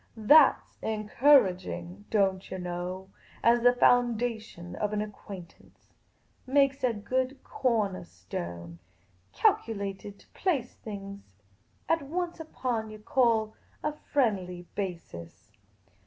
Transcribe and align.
"That 0.33 0.59
's 0.65 0.79
encourag 0.81 1.63
ing, 1.67 2.05
don't 2.09 2.49
yah 2.49 2.57
know, 2.57 3.09
as 3.43 3.61
the 3.61 3.71
foundation 3.73 4.75
of 4.77 4.93
an 4.93 5.01
acquaintance. 5.03 5.93
Makes 6.47 6.83
a 6.83 6.91
good 6.91 7.37
cornah 7.43 8.07
stone. 8.07 8.79
Calculated 9.31 10.17
to 10.17 10.27
place 10.29 10.73
things 10.73 11.43
at 11.87 12.01
once 12.01 12.39
upon 12.39 12.85
what 12.85 12.91
yah 12.93 12.97
call 13.05 13.53
a 13.83 13.91
friendly 13.93 14.65
basis. 14.73 15.51